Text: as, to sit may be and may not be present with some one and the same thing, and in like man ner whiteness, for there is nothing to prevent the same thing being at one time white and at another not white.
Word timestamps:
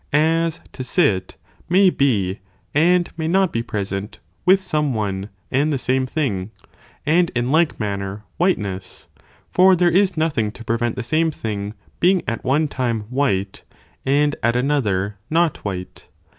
as, 0.11 0.59
to 0.73 0.83
sit 0.83 1.37
may 1.69 1.91
be 1.91 2.39
and 2.73 3.11
may 3.19 3.27
not 3.27 3.53
be 3.53 3.61
present 3.61 4.17
with 4.47 4.59
some 4.59 4.95
one 4.95 5.29
and 5.51 5.71
the 5.71 5.77
same 5.77 6.07
thing, 6.07 6.49
and 7.05 7.29
in 7.35 7.51
like 7.51 7.79
man 7.79 7.99
ner 7.99 8.23
whiteness, 8.37 9.07
for 9.51 9.75
there 9.75 9.91
is 9.91 10.17
nothing 10.17 10.51
to 10.51 10.63
prevent 10.65 10.95
the 10.95 11.03
same 11.03 11.29
thing 11.29 11.75
being 11.99 12.23
at 12.27 12.43
one 12.43 12.67
time 12.67 13.01
white 13.11 13.61
and 14.03 14.35
at 14.41 14.55
another 14.55 15.19
not 15.29 15.57
white. 15.63 16.07